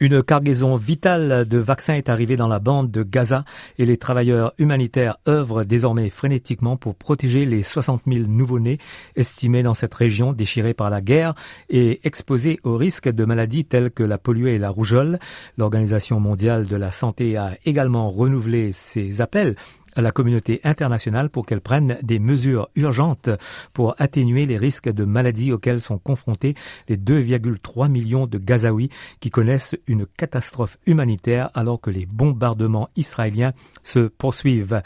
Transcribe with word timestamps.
Une 0.00 0.22
cargaison 0.22 0.76
vitale 0.76 1.46
de 1.48 1.58
vaccins 1.58 1.94
est 1.94 2.08
arrivée 2.08 2.36
dans 2.36 2.46
la 2.46 2.60
bande 2.60 2.90
de 2.90 3.02
Gaza 3.02 3.44
et 3.78 3.84
les 3.84 3.96
travailleurs 3.96 4.52
humanitaires 4.56 5.16
œuvrent 5.26 5.64
désormais 5.64 6.08
frénétiquement 6.08 6.76
pour 6.76 6.94
protéger 6.94 7.44
les 7.44 7.64
60 7.64 8.02
000 8.06 8.28
nouveau-nés 8.28 8.78
estimés 9.16 9.64
dans 9.64 9.74
cette 9.74 9.94
région 9.94 10.32
déchirée 10.32 10.72
par 10.72 10.88
la 10.88 11.00
guerre 11.00 11.34
et 11.68 11.98
exposés 12.04 12.60
au 12.62 12.76
risque 12.76 13.08
de 13.08 13.24
maladies 13.24 13.64
telles 13.64 13.90
que 13.90 14.04
la 14.04 14.18
polio 14.18 14.46
et 14.46 14.58
la 14.58 14.70
rougeole. 14.70 15.18
L'Organisation 15.56 16.20
mondiale 16.20 16.66
de 16.66 16.76
la 16.76 16.92
santé 16.92 17.36
a 17.36 17.56
également 17.64 18.08
renouvelé 18.08 18.70
ses 18.70 19.20
appels 19.20 19.56
à 19.98 20.00
la 20.00 20.12
communauté 20.12 20.60
internationale 20.62 21.28
pour 21.28 21.44
qu'elle 21.44 21.60
prenne 21.60 21.98
des 22.02 22.20
mesures 22.20 22.68
urgentes 22.76 23.30
pour 23.72 23.96
atténuer 23.98 24.46
les 24.46 24.56
risques 24.56 24.88
de 24.88 25.04
maladies 25.04 25.50
auxquels 25.52 25.80
sont 25.80 25.98
confrontés 25.98 26.54
les 26.88 26.96
2,3 26.96 27.90
millions 27.90 28.28
de 28.28 28.38
Gazaouis 28.38 28.90
qui 29.18 29.30
connaissent 29.30 29.76
une 29.88 30.06
catastrophe 30.06 30.78
humanitaire 30.86 31.50
alors 31.54 31.80
que 31.80 31.90
les 31.90 32.06
bombardements 32.06 32.90
israéliens 32.94 33.52
se 33.82 34.06
poursuivent. 34.06 34.82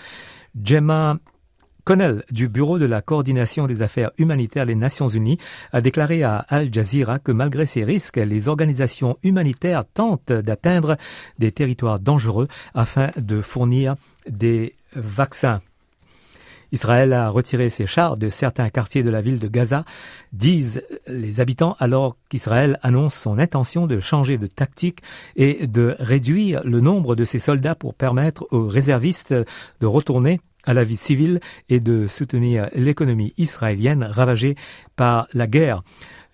Gemma 0.65 1.19
Connell 1.85 2.23
du 2.31 2.49
Bureau 2.49 2.79
de 2.79 2.85
la 2.85 3.03
coordination 3.03 3.67
des 3.67 3.83
affaires 3.83 4.13
humanitaires 4.16 4.66
des 4.66 4.77
Nations 4.77 5.09
Unies 5.09 5.38
a 5.73 5.80
déclaré 5.80 6.23
à 6.23 6.37
Al 6.49 6.73
Jazeera 6.73 7.19
que 7.19 7.33
malgré 7.33 7.66
ces 7.66 7.83
risques, 7.83 8.19
les 8.19 8.49
organisations 8.49 9.16
humanitaires 9.24 9.85
tentent 9.93 10.33
d'atteindre 10.33 10.97
des 11.39 11.51
territoires 11.51 11.99
dangereux 11.99 12.47
afin 12.74 13.11
de 13.16 13.41
fournir 13.41 13.97
des 14.29 14.77
vaccins. 14.95 15.61
Israël 16.71 17.13
a 17.13 17.29
retiré 17.29 17.69
ses 17.69 17.87
chars 17.87 18.17
de 18.17 18.30
certains 18.30 18.71
quartiers 18.71 19.02
de 19.02 19.11
la 19.11 19.21
ville 19.21 19.39
de 19.39 19.49
Gaza, 19.49 19.85
disent 20.33 20.83
les 21.07 21.41
habitants, 21.41 21.77
alors 21.80 22.17
qu'Israël 22.30 22.79
annonce 22.83 23.15
son 23.15 23.39
intention 23.39 23.87
de 23.87 24.01
changer 24.01 24.39
de 24.39 24.46
tactique 24.46 25.01
et 25.37 25.67
de 25.67 25.95
réduire 25.99 26.63
le 26.65 26.80
nombre 26.80 27.15
de 27.15 27.24
ses 27.24 27.39
soldats 27.39 27.74
pour 27.74 27.95
permettre 27.95 28.46
aux 28.52 28.69
réservistes 28.69 29.35
de 29.35 29.87
retourner 29.87 30.41
à 30.65 30.74
la 30.74 30.85
vie 30.85 30.96
civile 30.96 31.41
et 31.68 31.80
de 31.80 32.07
soutenir 32.07 32.68
l'économie 32.74 33.32
israélienne 33.38 34.05
ravagée 34.05 34.57
par 34.96 35.27
la 35.35 35.46
guerre. 35.46 35.82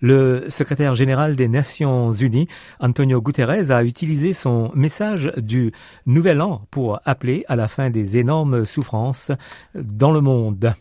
Le 0.01 0.45
secrétaire 0.49 0.95
général 0.95 1.35
des 1.35 1.49
Nations 1.49 2.13
Unies, 2.13 2.47
Antonio 2.79 3.21
Guterres, 3.21 3.71
a 3.71 3.83
utilisé 3.83 4.33
son 4.33 4.71
message 4.73 5.31
du 5.37 5.73
Nouvel 6.05 6.41
An 6.41 6.61
pour 6.71 7.01
appeler 7.03 7.43
à 7.49 7.57
la 7.57 7.67
fin 7.67 7.89
des 7.89 8.17
énormes 8.17 8.65
souffrances 8.65 9.31
dans 9.75 10.11
le 10.11 10.21
monde. 10.21 10.73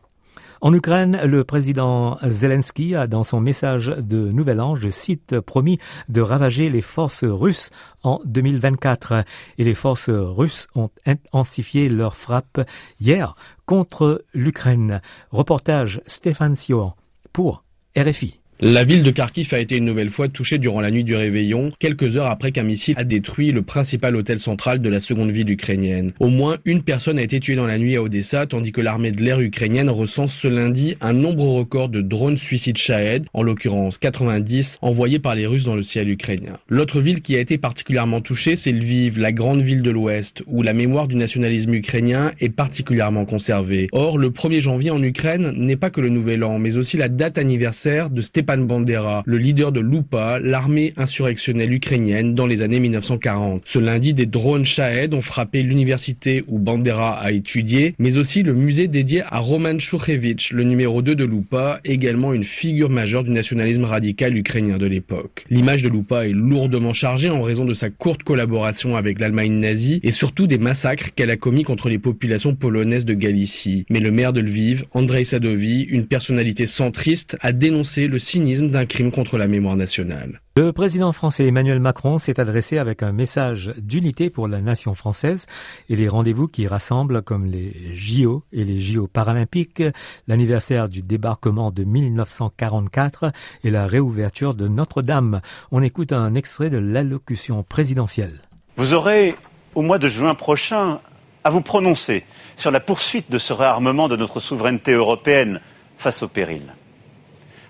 En 0.60 0.74
Ukraine, 0.74 1.20
le 1.24 1.44
président 1.44 2.18
Zelensky 2.22 2.96
a, 2.96 3.06
dans 3.06 3.22
son 3.22 3.40
message 3.40 3.86
de 3.86 4.32
Nouvel 4.32 4.60
An, 4.60 4.74
je 4.74 4.88
cite, 4.88 5.38
promis 5.38 5.78
de 6.08 6.20
ravager 6.20 6.68
les 6.68 6.82
forces 6.82 7.24
russes 7.24 7.70
en 8.02 8.20
2024. 8.24 9.24
Et 9.58 9.64
les 9.64 9.74
forces 9.74 10.10
russes 10.10 10.66
ont 10.74 10.90
intensifié 11.06 11.88
leur 11.88 12.16
frappe 12.16 12.60
hier 13.00 13.36
contre 13.66 14.24
l'Ukraine. 14.34 15.00
Reportage 15.30 16.00
Stéphane 16.06 16.56
Sion 16.56 16.94
pour 17.32 17.62
RFI. 17.96 18.40
La 18.60 18.82
ville 18.82 19.04
de 19.04 19.12
Kharkiv 19.12 19.54
a 19.54 19.60
été 19.60 19.76
une 19.76 19.84
nouvelle 19.84 20.10
fois 20.10 20.26
touchée 20.26 20.58
durant 20.58 20.80
la 20.80 20.90
nuit 20.90 21.04
du 21.04 21.14
réveillon, 21.14 21.70
quelques 21.78 22.16
heures 22.16 22.26
après 22.26 22.50
qu'un 22.50 22.64
missile 22.64 22.96
a 22.98 23.04
détruit 23.04 23.52
le 23.52 23.62
principal 23.62 24.16
hôtel 24.16 24.40
central 24.40 24.80
de 24.80 24.88
la 24.88 24.98
seconde 24.98 25.30
ville 25.30 25.48
ukrainienne. 25.48 26.10
Au 26.18 26.26
moins 26.26 26.56
une 26.64 26.82
personne 26.82 27.20
a 27.20 27.22
été 27.22 27.38
tuée 27.38 27.54
dans 27.54 27.68
la 27.68 27.78
nuit 27.78 27.94
à 27.94 28.02
Odessa, 28.02 28.46
tandis 28.46 28.72
que 28.72 28.80
l'armée 28.80 29.12
de 29.12 29.22
l'air 29.22 29.38
ukrainienne 29.38 29.88
recense 29.88 30.34
ce 30.34 30.48
lundi 30.48 30.96
un 31.00 31.12
nombre 31.12 31.44
record 31.44 31.88
de 31.88 32.00
drones 32.00 32.36
suicides 32.36 32.78
Shahed, 32.78 33.26
en 33.32 33.44
l'occurrence 33.44 33.96
90, 33.98 34.78
envoyés 34.82 35.20
par 35.20 35.36
les 35.36 35.46
Russes 35.46 35.64
dans 35.64 35.76
le 35.76 35.84
ciel 35.84 36.08
ukrainien. 36.08 36.54
L'autre 36.68 37.00
ville 37.00 37.22
qui 37.22 37.36
a 37.36 37.38
été 37.38 37.58
particulièrement 37.58 38.20
touchée, 38.20 38.56
c'est 38.56 38.72
Lviv, 38.72 39.20
la 39.20 39.30
grande 39.30 39.60
ville 39.60 39.82
de 39.82 39.90
l'Ouest, 39.92 40.42
où 40.48 40.62
la 40.64 40.72
mémoire 40.72 41.06
du 41.06 41.14
nationalisme 41.14 41.74
ukrainien 41.74 42.32
est 42.40 42.48
particulièrement 42.48 43.24
conservée. 43.24 43.86
Or, 43.92 44.18
le 44.18 44.30
1er 44.30 44.60
janvier 44.60 44.90
en 44.90 45.00
Ukraine 45.00 45.52
n'est 45.52 45.76
pas 45.76 45.90
que 45.90 46.00
le 46.00 46.08
nouvel 46.08 46.42
an, 46.42 46.58
mais 46.58 46.76
aussi 46.76 46.96
la 46.96 47.08
date 47.08 47.38
anniversaire 47.38 48.10
de 48.10 48.20
Stepan 48.20 48.47
Bandera, 48.56 49.22
le 49.26 49.38
leader 49.38 49.72
de 49.72 49.80
l'UPA, 49.80 50.38
l'armée 50.38 50.94
insurrectionnelle 50.96 51.72
ukrainienne 51.72 52.34
dans 52.34 52.46
les 52.46 52.62
années 52.62 52.80
1940. 52.80 53.62
Ce 53.64 53.78
lundi, 53.78 54.14
des 54.14 54.26
drones 54.26 54.64
Shahed 54.64 55.12
ont 55.14 55.20
frappé 55.20 55.62
l'université 55.62 56.44
où 56.48 56.58
Bandera 56.58 57.18
a 57.20 57.32
étudié, 57.32 57.94
mais 57.98 58.16
aussi 58.16 58.42
le 58.42 58.54
musée 58.54 58.88
dédié 58.88 59.22
à 59.28 59.38
Roman 59.38 59.78
Shouchevich, 59.78 60.52
le 60.52 60.64
numéro 60.64 61.02
2 61.02 61.14
de 61.14 61.24
l'UPA, 61.24 61.80
également 61.84 62.32
une 62.32 62.44
figure 62.44 62.90
majeure 62.90 63.24
du 63.24 63.30
nationalisme 63.30 63.84
radical 63.84 64.36
ukrainien 64.36 64.78
de 64.78 64.86
l'époque. 64.86 65.44
L'image 65.50 65.82
de 65.82 65.88
l'UPA 65.88 66.26
est 66.26 66.32
lourdement 66.32 66.92
chargée 66.92 67.30
en 67.30 67.42
raison 67.42 67.64
de 67.64 67.74
sa 67.74 67.90
courte 67.90 68.22
collaboration 68.22 68.96
avec 68.96 69.20
l'Allemagne 69.20 69.52
nazie 69.52 70.00
et 70.02 70.12
surtout 70.12 70.46
des 70.46 70.58
massacres 70.58 71.10
qu'elle 71.14 71.30
a 71.30 71.36
commis 71.36 71.62
contre 71.62 71.88
les 71.88 71.98
populations 71.98 72.54
polonaises 72.54 73.04
de 73.04 73.14
Galicie. 73.14 73.84
Mais 73.90 74.00
le 74.00 74.10
maire 74.10 74.32
de 74.32 74.40
Lviv, 74.40 74.84
Andrei 74.92 75.24
Sadovi, 75.24 75.82
une 75.82 76.06
personnalité 76.06 76.66
centriste, 76.66 77.36
a 77.40 77.52
dénoncé 77.52 78.06
le 78.06 78.18
d'un 78.38 78.86
crime 78.86 79.10
contre 79.10 79.36
la 79.36 79.46
mémoire 79.46 79.76
nationale. 79.76 80.40
Le 80.56 80.72
président 80.72 81.12
français 81.12 81.46
Emmanuel 81.46 81.80
Macron 81.80 82.18
s'est 82.18 82.38
adressé 82.40 82.78
avec 82.78 83.02
un 83.02 83.12
message 83.12 83.72
d'unité 83.78 84.30
pour 84.30 84.48
la 84.48 84.60
nation 84.60 84.94
française 84.94 85.46
et 85.88 85.96
les 85.96 86.08
rendez-vous 86.08 86.46
qui 86.46 86.66
rassemblent 86.66 87.22
comme 87.22 87.46
les 87.46 87.72
JO 87.94 88.44
et 88.52 88.64
les 88.64 88.78
JO 88.78 89.06
paralympiques, 89.06 89.82
l'anniversaire 90.26 90.88
du 90.88 91.02
débarquement 91.02 91.70
de 91.70 91.84
1944 91.84 93.32
et 93.64 93.70
la 93.70 93.86
réouverture 93.86 94.54
de 94.54 94.68
Notre-Dame. 94.68 95.40
On 95.72 95.82
écoute 95.82 96.12
un 96.12 96.34
extrait 96.34 96.70
de 96.70 96.78
l'allocution 96.78 97.62
présidentielle. 97.64 98.42
Vous 98.76 98.94
aurez 98.94 99.34
au 99.74 99.82
mois 99.82 99.98
de 99.98 100.08
juin 100.08 100.34
prochain 100.34 101.00
à 101.44 101.50
vous 101.50 101.62
prononcer 101.62 102.24
sur 102.56 102.70
la 102.70 102.80
poursuite 102.80 103.30
de 103.30 103.38
ce 103.38 103.52
réarmement 103.52 104.08
de 104.08 104.16
notre 104.16 104.38
souveraineté 104.40 104.92
européenne 104.92 105.60
face 105.96 106.22
au 106.22 106.28
péril 106.28 106.62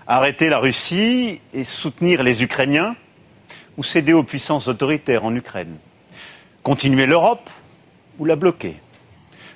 arrêter 0.09 0.49
la 0.49 0.57
Russie 0.57 1.39
et 1.53 1.63
soutenir 1.63 2.23
les 2.23 2.41
Ukrainiens 2.41 2.95
ou 3.77 3.83
céder 3.83 4.11
aux 4.11 4.23
puissances 4.23 4.67
autoritaires 4.67 5.23
en 5.23 5.35
Ukraine. 5.35 5.77
Continuer 6.63 7.05
l'Europe 7.05 7.49
ou 8.17 8.25
la 8.25 8.35
bloquer. 8.35 8.75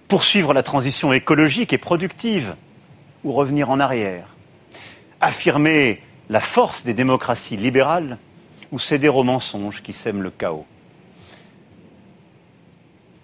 Poursuivre 0.08 0.54
la 0.54 0.62
transition 0.62 1.12
écologique 1.12 1.74
et 1.74 1.80
productive 1.80 2.56
ou 3.24 3.34
revenir 3.34 3.72
en 3.72 3.80
arrière. 3.80 4.28
Affirmer 5.22 6.02
la 6.30 6.40
force 6.40 6.84
des 6.84 6.94
démocraties 6.94 7.58
libérales 7.58 8.20
ou 8.72 8.78
céder 8.78 9.10
aux 9.10 9.24
mensonges 9.24 9.82
qui 9.82 9.92
sèment 9.92 10.22
le 10.22 10.30
chaos. 10.30 10.68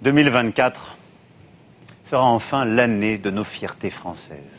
2024 0.01 0.95
sera 2.05 2.23
enfin 2.23 2.65
l'année 2.65 3.19
de 3.19 3.29
nos 3.29 3.43
fiertés 3.43 3.91
françaises 3.91 4.58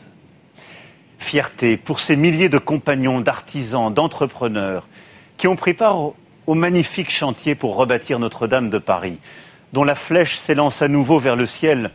fierté 1.21 1.77
pour 1.77 1.99
ces 1.99 2.15
milliers 2.15 2.49
de 2.49 2.57
compagnons, 2.57 3.21
d'artisans, 3.21 3.93
d'entrepreneurs 3.93 4.87
qui 5.37 5.47
ont 5.47 5.55
pris 5.55 5.73
part 5.73 5.97
au, 5.97 6.15
magnifique 6.53 7.11
chantier 7.11 7.55
pour 7.55 7.77
rebâtir 7.77 8.19
Notre-Dame 8.19 8.69
de 8.69 8.77
Paris, 8.77 9.19
dont 9.71 9.85
la 9.85 9.95
flèche 9.95 10.37
s'élance 10.37 10.81
à 10.81 10.89
nouveau 10.89 11.17
vers 11.17 11.37
le 11.37 11.45
ciel 11.45 11.91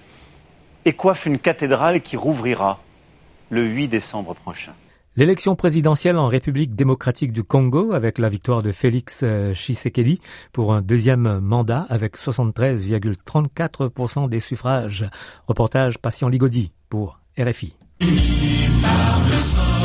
et 0.87 0.95
coiffe 0.95 1.27
une 1.27 1.39
cathédrale 1.39 2.01
qui 2.01 2.17
rouvrira 2.17 2.81
le 3.51 3.65
8 3.65 3.89
décembre 3.89 4.35
prochain. 4.35 4.73
L'élection 5.17 5.57
présidentielle 5.57 6.17
en 6.17 6.29
République 6.29 6.75
démocratique 6.75 7.33
du 7.33 7.45
Congo 7.45 7.93
avec 7.93 8.19
la 8.19 8.29
victoire 8.29 8.63
de 8.63 8.73
Félix 8.73 9.21
euh, 9.23 9.55
Tshisekedi 9.55 10.21
pour 10.53 10.75
un 10.75 10.83
deuxième 10.83 11.39
mandat 11.41 11.87
avec 11.89 12.17
73,34% 12.17 14.29
des 14.29 14.41
suffrages. 14.41 15.07
Reportage 15.47 15.99
Patient 15.99 16.29
Ligodi 16.29 16.73
pour 16.89 17.21
RFI. 17.39 17.77
the 19.37 19.43
sun. 19.43 19.76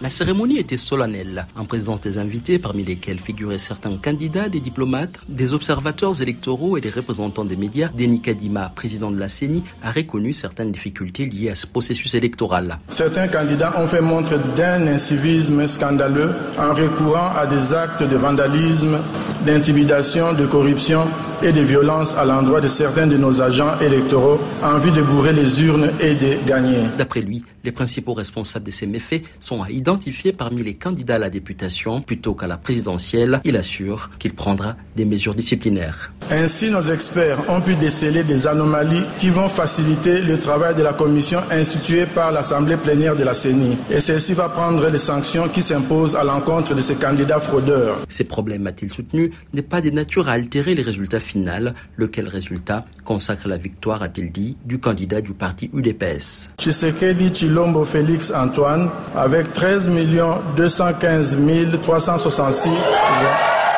La 0.00 0.10
cérémonie 0.10 0.58
était 0.58 0.76
solennelle, 0.76 1.44
en 1.56 1.64
présence 1.64 2.00
des 2.00 2.18
invités, 2.18 2.60
parmi 2.60 2.84
lesquels 2.84 3.18
figuraient 3.18 3.58
certains 3.58 3.96
candidats, 3.96 4.48
des 4.48 4.60
diplomates, 4.60 5.22
des 5.28 5.54
observateurs 5.54 6.22
électoraux 6.22 6.76
et 6.76 6.80
des 6.80 6.90
représentants 6.90 7.44
des 7.44 7.56
médias. 7.56 7.88
Denis 7.98 8.20
Kadima, 8.20 8.70
président 8.76 9.10
de 9.10 9.18
la 9.18 9.28
CENI, 9.28 9.64
a 9.82 9.90
reconnu 9.90 10.32
certaines 10.32 10.70
difficultés 10.70 11.26
liées 11.26 11.50
à 11.50 11.56
ce 11.56 11.66
processus 11.66 12.14
électoral. 12.14 12.78
Certains 12.88 13.26
candidats 13.26 13.72
ont 13.76 13.88
fait 13.88 14.00
montre 14.00 14.38
d'un 14.54 14.86
incivisme 14.86 15.66
scandaleux 15.66 16.32
en 16.60 16.74
recourant 16.74 17.32
à 17.36 17.48
des 17.48 17.72
actes 17.72 18.04
de 18.04 18.16
vandalisme, 18.16 18.98
d'intimidation, 19.44 20.32
de 20.32 20.46
corruption 20.46 21.00
et 21.42 21.52
de 21.52 21.60
violence 21.60 22.16
à 22.16 22.24
l'endroit 22.24 22.60
de 22.60 22.68
certains 22.68 23.06
de 23.06 23.16
nos 23.16 23.40
agents 23.42 23.78
électoraux 23.78 24.38
en 24.62 24.78
vue 24.78 24.90
de 24.90 25.02
bourrer 25.02 25.32
les 25.32 25.62
urnes 25.62 25.90
et 26.00 26.14
de 26.14 26.46
gagner. 26.46 26.82
D'après 26.96 27.20
lui, 27.20 27.44
les 27.64 27.70
principaux 27.70 28.14
responsables 28.14 28.66
de 28.66 28.70
ces 28.72 28.86
méfaits 28.86 29.22
sont 29.38 29.62
à 29.62 29.70
identifier 29.70 29.87
identifié 29.88 30.34
parmi 30.34 30.62
les 30.62 30.74
candidats 30.74 31.14
à 31.14 31.18
la 31.18 31.30
députation 31.30 32.02
plutôt 32.02 32.34
qu'à 32.34 32.46
la 32.46 32.58
présidentielle. 32.58 33.40
Il 33.44 33.56
assure 33.56 34.10
qu'il 34.18 34.34
prendra 34.34 34.76
des 34.96 35.06
mesures 35.06 35.34
disciplinaires. 35.34 36.12
Ainsi, 36.30 36.70
nos 36.70 36.82
experts 36.82 37.38
ont 37.48 37.62
pu 37.62 37.74
déceler 37.74 38.22
des 38.22 38.46
anomalies 38.46 39.02
qui 39.18 39.30
vont 39.30 39.48
faciliter 39.48 40.20
le 40.20 40.38
travail 40.38 40.74
de 40.74 40.82
la 40.82 40.92
commission 40.92 41.40
instituée 41.50 42.04
par 42.04 42.32
l'Assemblée 42.32 42.76
plénière 42.76 43.16
de 43.16 43.24
la 43.24 43.32
CENI. 43.32 43.78
Et 43.90 44.00
celle-ci 44.00 44.34
va 44.34 44.50
prendre 44.50 44.86
les 44.90 44.98
sanctions 44.98 45.48
qui 45.48 45.62
s'imposent 45.62 46.16
à 46.16 46.24
l'encontre 46.24 46.74
de 46.74 46.82
ces 46.82 46.96
candidats 46.96 47.40
fraudeurs. 47.40 47.96
Ces 48.10 48.24
problèmes, 48.24 48.66
a-t-il 48.66 48.92
soutenu, 48.92 49.30
n'est 49.54 49.62
pas 49.62 49.80
de 49.80 49.88
nature 49.88 50.28
à 50.28 50.32
altérer 50.32 50.74
les 50.74 50.82
résultats 50.82 51.20
finaux, 51.20 51.70
lequel 51.96 52.28
résultat 52.28 52.84
consacre 53.04 53.48
la 53.48 53.56
victoire, 53.56 54.02
a-t-il 54.02 54.30
dit, 54.30 54.58
du 54.66 54.78
candidat 54.78 55.22
du 55.22 55.32
parti 55.32 55.70
UDPS. 55.72 56.50
Tshisekedi 56.58 57.32
Chilombo 57.32 57.84
Félix 57.86 58.32
Antoine, 58.32 58.90
avec 59.16 59.50
13 59.54 59.77
215 59.86 61.38
366 61.82 62.70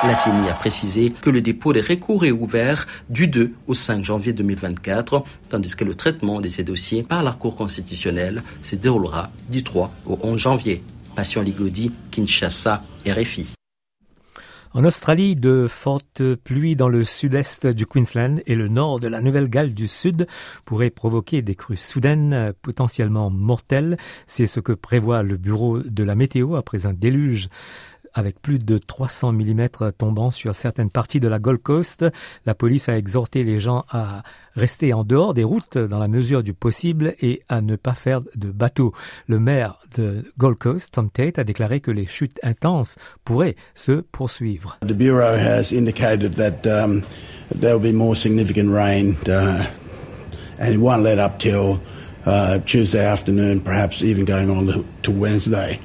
la 0.03 0.15
CENI 0.15 0.49
a 0.49 0.55
précisé 0.55 1.13
que 1.21 1.29
le 1.29 1.43
dépôt 1.43 1.75
des 1.75 1.83
recours 1.83 2.25
est 2.25 2.31
ouvert 2.31 2.87
du 3.11 3.29
2 3.29 3.53
au 3.67 3.75
5 3.75 4.03
janvier 4.03 4.33
2024, 4.33 5.23
tandis 5.51 5.77
que 5.77 5.85
le 5.85 5.95
traitement 5.95 6.41
de 6.41 6.49
ces 6.49 6.65
dossiers 6.65 7.03
par 7.03 7.23
la 7.23 7.33
Cour 7.33 7.55
constitutionnelle 7.55 8.43
se 8.63 8.77
déroulera 8.77 9.29
du 9.51 9.63
3 9.63 9.93
au 10.07 10.19
11 10.23 10.39
janvier. 10.39 10.83
Passion 11.15 11.43
Ligodi, 11.43 11.93
Kinshasa, 12.11 12.83
RFI. 13.07 13.53
En 14.73 14.85
Australie, 14.85 15.35
de 15.35 15.67
fortes 15.67 16.23
pluies 16.37 16.77
dans 16.77 16.89
le 16.89 17.03
sud-est 17.03 17.67
du 17.67 17.87
Queensland 17.87 18.41
et 18.47 18.55
le 18.55 18.69
nord 18.69 19.01
de 19.01 19.09
la 19.09 19.21
Nouvelle-Galles 19.21 19.75
du 19.75 19.89
Sud 19.89 20.29
pourraient 20.65 20.91
provoquer 20.91 21.43
des 21.43 21.57
crues 21.57 21.77
soudaines 21.77 22.53
potentiellement 22.63 23.31
mortelles. 23.31 23.97
C'est 24.27 24.47
ce 24.47 24.61
que 24.61 24.71
prévoit 24.71 25.25
le 25.25 25.39
bureau 25.39 25.81
de 25.81 26.05
la 26.05 26.15
météo 26.15 26.55
après 26.55 26.87
un 26.87 26.93
déluge 26.93 27.49
avec 28.15 28.41
plus 28.41 28.59
de 28.59 28.79
300 28.79 29.33
mm 29.33 29.69
tombant 29.97 30.31
sur 30.31 30.55
certaines 30.55 30.91
parties 30.91 31.21
de 31.21 31.29
la 31.29 31.39
Gold 31.39 31.63
Coast. 31.63 32.05
La 32.47 32.55
police 32.55 32.89
a 32.89 32.97
exhorté 32.97 33.43
les 33.43 33.61
gens 33.61 33.85
à 33.91 34.23
rester 34.55 34.93
en 34.93 35.05
dehors 35.05 35.35
des 35.35 35.45
routes 35.45 35.79
dans 35.79 35.99
la 35.99 36.09
mesure 36.09 36.43
du 36.43 36.55
possible 36.55 37.15
et 37.21 37.43
à 37.49 37.61
ne 37.61 37.77
pas 37.77 37.95
faire 37.95 38.21
de 38.37 38.51
bateau. 38.51 38.93
Le 39.27 39.39
maire 39.39 39.79
de 39.97 40.25
Gold 40.39 40.59
Coast, 40.59 40.93
Tom 40.93 41.11
Tate, 41.11 41.39
a 41.39 41.45
déclaré 41.45 41.81
que 41.81 41.91
les 41.91 42.07
chutes 42.07 42.39
intenses 42.43 42.97
pourraient 43.25 43.57
se 43.75 43.93
poursuivre. 43.93 44.79
The 44.83 44.93
Bureau 44.93 45.37
has 45.37 45.73
indicated 45.73 46.35
that 46.35 46.67
um, 46.67 47.03
there 47.55 47.77
will 47.77 47.93
be 47.93 47.95
more 47.95 48.17
significant 48.17 48.71
rain 48.71 49.17
uh, 49.29 49.65
and 50.59 50.73
it 50.73 50.79
won't 50.79 51.03
let 51.03 51.19
up 51.19 51.39
till 51.39 51.81
uh, 52.27 52.59
Tuesday 52.67 53.05
afternoon, 53.05 53.61
perhaps 53.61 54.03
even 54.03 54.25
going 54.25 54.51
on 54.51 54.85
to 55.03 55.11
Wednesday. 55.11 55.81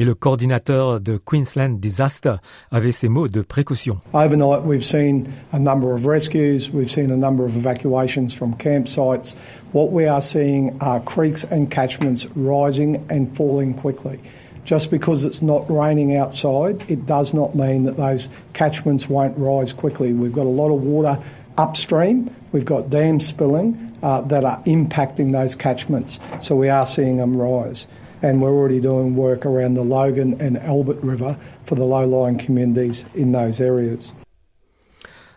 Et 0.00 0.04
le 0.04 0.14
coordinateur 0.14 0.98
de 0.98 1.18
Queensland 1.18 1.78
Disaster 1.78 2.36
avait 2.70 2.90
ces 2.90 3.10
mots 3.10 3.28
de 3.28 3.42
précaution. 3.42 3.98
Overnight, 4.14 4.64
we've 4.64 4.82
seen 4.82 5.28
a 5.52 5.58
number 5.58 5.92
of 5.92 6.06
rescues, 6.06 6.70
we've 6.70 6.90
seen 6.90 7.10
a 7.10 7.16
number 7.18 7.44
of 7.44 7.54
evacuations 7.54 8.32
from 8.32 8.54
campsites. 8.54 9.34
What 9.72 9.92
we 9.92 10.06
are 10.06 10.22
seeing 10.22 10.74
are 10.80 11.00
creeks 11.00 11.44
and 11.44 11.70
catchments 11.70 12.26
rising 12.34 13.04
and 13.10 13.36
falling 13.36 13.74
quickly. 13.74 14.18
Just 14.64 14.90
because 14.90 15.26
it's 15.26 15.42
not 15.42 15.70
raining 15.70 16.16
outside, 16.16 16.82
it 16.88 17.04
does 17.04 17.34
not 17.34 17.54
mean 17.54 17.84
that 17.84 17.98
those 17.98 18.30
catchments 18.54 19.06
won't 19.06 19.36
rise 19.36 19.74
quickly. 19.74 20.14
We've 20.14 20.32
got 20.32 20.46
a 20.46 20.56
lot 20.62 20.74
of 20.74 20.82
water 20.82 21.18
upstream, 21.58 22.34
we've 22.52 22.64
got 22.64 22.88
dams 22.88 23.26
spilling 23.26 23.94
uh, 24.02 24.22
that 24.22 24.46
are 24.46 24.62
impacting 24.64 25.32
those 25.32 25.54
catchments, 25.54 26.18
so 26.40 26.56
we 26.56 26.70
are 26.70 26.86
seeing 26.86 27.18
them 27.18 27.36
rise 27.36 27.86
and 28.22 28.40
we're 28.40 28.50
already 28.50 28.80
doing 28.80 29.16
work 29.16 29.46
around 29.46 29.74
the 29.74 29.84
Logan 29.84 30.36
and 30.40 30.56
Albert 30.58 30.98
River 31.02 31.36
for 31.64 31.76
the 31.76 31.84
low-lying 31.84 32.38
communities 32.38 33.04
in 33.14 33.32
those 33.32 33.60
areas. 33.60 34.12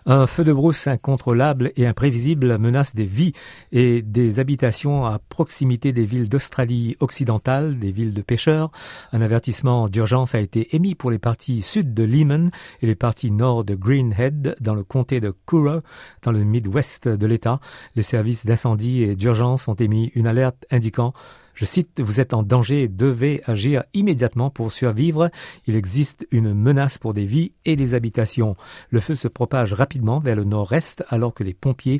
Un 0.05 0.27
feu 0.27 0.43
de 0.43 0.51
brousse 0.51 0.87
incontrôlable 0.87 1.71
et 1.77 1.87
imprévisible 1.87 2.57
menace 2.57 2.93
des 2.93 3.05
vies 3.05 3.31
et 3.71 4.01
des 4.01 4.39
habitations 4.41 5.05
à 5.05 5.17
proximité 5.17 5.93
des 5.93 6.03
villes 6.03 6.27
d'Australie 6.27 6.97
occidentale, 6.99 7.79
des 7.79 7.93
villes 7.93 8.13
de 8.13 8.21
pêcheurs. 8.21 8.69
Un 9.13 9.21
avertissement 9.21 9.87
d'urgence 9.87 10.35
a 10.35 10.41
été 10.41 10.75
émis 10.75 10.93
pour 10.93 11.09
les 11.09 11.19
parties 11.19 11.61
sud 11.61 11.93
de 11.93 12.03
Lehman 12.03 12.51
et 12.81 12.87
les 12.87 12.95
parties 12.95 13.31
nord 13.31 13.63
de 13.63 13.75
Greenhead 13.75 14.57
dans 14.59 14.75
le 14.75 14.83
comté 14.83 15.21
de 15.21 15.33
Kuro, 15.47 15.79
dans 16.21 16.33
le 16.33 16.43
Midwest 16.43 17.07
de 17.07 17.25
l'État. 17.25 17.61
Les 17.95 18.03
services 18.03 18.45
d'incendie 18.45 19.03
et 19.03 19.15
d'urgence 19.15 19.69
ont 19.69 19.75
émis 19.75 20.11
une 20.15 20.27
alerte 20.27 20.65
indiquant 20.69 21.13
je 21.53 21.65
cite, 21.65 22.01
Vous 22.01 22.19
êtes 22.19 22.33
en 22.33 22.43
danger 22.43 22.87
devez 22.87 23.41
agir 23.45 23.83
immédiatement 23.93 24.49
pour 24.49 24.71
survivre. 24.71 25.29
Il 25.67 25.75
existe 25.75 26.27
une 26.31 26.53
menace 26.53 26.97
pour 26.97 27.13
des 27.13 27.25
vies 27.25 27.53
et 27.65 27.75
des 27.75 27.93
habitations. 27.93 28.55
Le 28.89 28.99
feu 28.99 29.15
se 29.15 29.27
propage 29.27 29.73
rapidement 29.73 30.19
vers 30.19 30.35
le 30.35 30.43
nord-est 30.43 31.03
alors 31.09 31.33
que 31.33 31.43
les 31.43 31.53
pompiers 31.53 31.99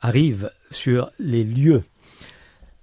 arrivent 0.00 0.50
sur 0.70 1.10
les 1.18 1.44
lieux. 1.44 1.82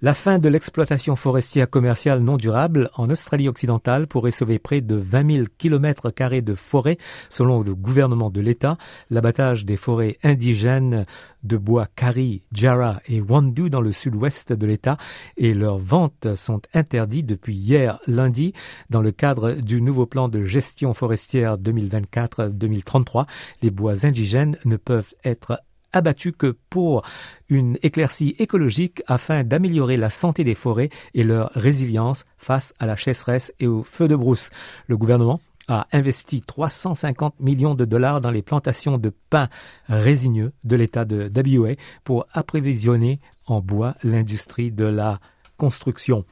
La 0.00 0.14
fin 0.14 0.38
de 0.38 0.48
l'exploitation 0.48 1.16
forestière 1.16 1.68
commerciale 1.68 2.20
non 2.20 2.36
durable 2.36 2.88
en 2.94 3.10
Australie 3.10 3.48
occidentale 3.48 4.06
pourrait 4.06 4.30
sauver 4.30 4.60
près 4.60 4.80
de 4.80 4.94
20 4.94 5.32
000 5.32 5.46
kilomètres 5.58 6.10
carrés 6.10 6.40
de 6.40 6.54
forêt, 6.54 6.98
selon 7.28 7.62
le 7.62 7.74
gouvernement 7.74 8.30
de 8.30 8.40
l'État. 8.40 8.78
L'abattage 9.10 9.64
des 9.64 9.76
forêts 9.76 10.16
indigènes 10.22 11.04
de 11.42 11.56
bois 11.56 11.88
Kari, 11.96 12.42
Jarrah 12.52 13.00
et 13.08 13.20
Wandu 13.20 13.70
dans 13.70 13.80
le 13.80 13.90
sud-ouest 13.90 14.52
de 14.52 14.66
l'État 14.66 14.98
et 15.36 15.52
leurs 15.52 15.78
ventes 15.78 16.32
sont 16.36 16.62
interdits 16.74 17.24
depuis 17.24 17.56
hier 17.56 17.98
lundi 18.06 18.52
dans 18.90 19.02
le 19.02 19.10
cadre 19.10 19.54
du 19.54 19.82
nouveau 19.82 20.06
plan 20.06 20.28
de 20.28 20.44
gestion 20.44 20.94
forestière 20.94 21.58
2024-2033. 21.58 23.26
Les 23.62 23.72
bois 23.72 24.06
indigènes 24.06 24.58
ne 24.64 24.76
peuvent 24.76 25.12
être 25.24 25.60
abattu 25.92 26.32
que 26.32 26.56
pour 26.70 27.02
une 27.48 27.78
éclaircie 27.82 28.34
écologique 28.38 29.02
afin 29.06 29.44
d'améliorer 29.44 29.96
la 29.96 30.10
santé 30.10 30.44
des 30.44 30.54
forêts 30.54 30.90
et 31.14 31.24
leur 31.24 31.50
résilience 31.54 32.24
face 32.36 32.74
à 32.78 32.86
la 32.86 32.96
chasseresse 32.96 33.52
et 33.60 33.66
au 33.66 33.82
feu 33.82 34.08
de 34.08 34.16
brousse. 34.16 34.50
Le 34.86 34.96
gouvernement 34.96 35.40
a 35.68 35.86
investi 35.92 36.40
350 36.40 37.40
millions 37.40 37.74
de 37.74 37.84
dollars 37.84 38.20
dans 38.20 38.30
les 38.30 38.42
plantations 38.42 38.98
de 38.98 39.12
pins 39.30 39.48
résineux 39.88 40.52
de 40.64 40.76
l'État 40.76 41.04
de 41.04 41.30
WA 41.34 41.74
pour 42.04 42.26
approvisionner 42.32 43.20
en 43.46 43.60
bois 43.60 43.94
l'industrie 44.02 44.72
de 44.72 44.84
la 44.84 45.20
construction. 45.58 46.24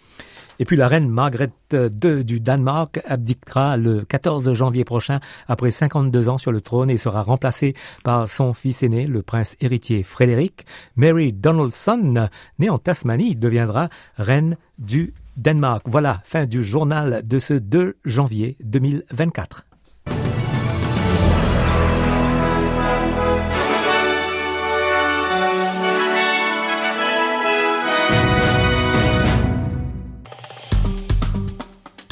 Et 0.59 0.65
puis 0.65 0.77
la 0.77 0.89
reine 0.89 1.11
Margrethe 1.11 1.77
II 1.77 2.25
du 2.25 2.41
Danemark 2.41 3.00
abdiquera 3.05 3.77
le 3.77 4.05
14 4.05 4.55
janvier 4.55 4.85
prochain 4.85 5.21
après 5.49 5.71
52 5.71 6.31
ans 6.31 6.39
sur 6.39 6.53
le 6.53 6.62
trône 6.62 6.89
et 6.89 6.97
sera 6.97 7.23
remplacée 7.23 7.75
par 8.05 8.29
son 8.29 8.55
fils 8.55 8.83
aîné, 8.83 9.07
le 9.07 9.21
prince 9.21 9.57
héritier 9.61 10.03
Frédéric. 10.03 10.65
Mary 10.97 11.35
Donaldson, 11.35 12.29
née 12.59 12.71
en 12.71 12.79
Tasmanie, 12.79 13.37
deviendra 13.37 13.91
reine 14.17 14.57
du 14.79 15.12
Danemark. 15.37 15.83
Voilà, 15.87 16.23
fin 16.25 16.47
du 16.47 16.65
journal 16.65 17.23
de 17.27 17.39
ce 17.39 17.53
2 17.53 17.97
janvier 18.07 18.57
2024. 18.65 19.67